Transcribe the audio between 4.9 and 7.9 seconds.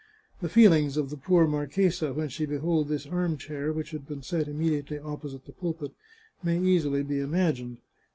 opposite the pulpit, may easily be imagined.